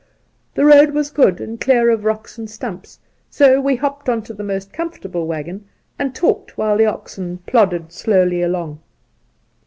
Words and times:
The 0.55 0.65
road 0.65 0.95
was 0.95 1.11
good 1.11 1.39
and 1.39 1.61
clear 1.61 1.91
of 1.91 2.05
rocks 2.05 2.39
and 2.39 2.49
stumps, 2.49 2.97
so 3.29 3.61
we 3.61 3.75
hopped 3.75 4.09
onto 4.09 4.33
the 4.33 4.43
most 4.43 4.73
comfortable 4.73 5.27
waggon, 5.27 5.65
and 5.99 6.15
talked 6.15 6.57
while 6.57 6.75
the 6.79 6.87
oxen 6.87 7.37
plodded 7.45 7.91
slowly 7.91 8.41
along. 8.41 8.79